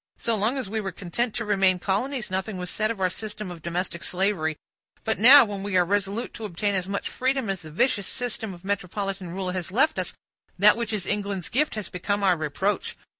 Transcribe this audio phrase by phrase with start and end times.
[0.17, 3.51] So long as we were content to remain colonies, nothing was said of our system
[3.51, 4.57] of domestic slavery;
[5.03, 8.51] but now, when we are resolute to obtain as much freedom as the vicious system
[8.51, 10.13] of metropolitan rule has left us,
[10.57, 12.97] that which is England's gift has become our reproach.